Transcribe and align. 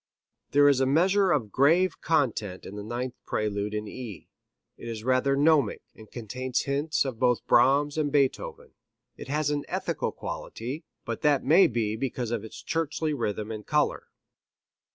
There 0.49 0.67
is 0.67 0.79
a 0.79 0.87
measure 0.87 1.31
of 1.31 1.51
grave 1.51 2.01
content 2.01 2.65
in 2.65 2.75
the 2.75 2.81
ninth 2.81 3.13
prelude 3.27 3.75
in 3.75 3.87
E. 3.87 4.29
It 4.75 4.87
is 4.87 5.03
rather 5.03 5.35
gnomic, 5.35 5.83
and 5.93 6.09
contains 6.09 6.61
hints 6.61 7.05
of 7.05 7.19
both 7.19 7.45
Brahms 7.45 7.99
and 7.99 8.11
Beethoven. 8.11 8.71
It 9.15 9.27
has 9.27 9.51
an 9.51 9.63
ethical 9.67 10.11
quality, 10.11 10.83
but 11.05 11.21
that 11.21 11.43
may 11.43 11.67
be 11.67 11.95
because 11.95 12.31
of 12.31 12.43
its 12.43 12.63
churchly 12.63 13.13
rhythm 13.13 13.51
and 13.51 13.63
color. 13.63 14.07